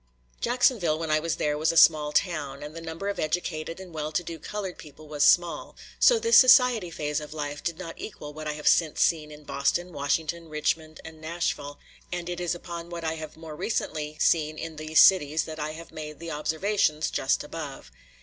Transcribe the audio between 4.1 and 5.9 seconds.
to do colored people was small;